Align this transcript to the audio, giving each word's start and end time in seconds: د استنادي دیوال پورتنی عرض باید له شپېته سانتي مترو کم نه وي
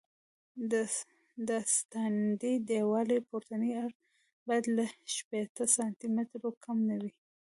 د 1.47 1.51
استنادي 1.65 2.53
دیوال 2.69 3.09
پورتنی 3.29 3.71
عرض 3.83 3.97
باید 4.47 4.65
له 4.77 4.85
شپېته 5.15 5.63
سانتي 5.75 6.07
مترو 6.15 6.49
کم 6.63 6.77
نه 6.89 6.95
وي 7.01 7.11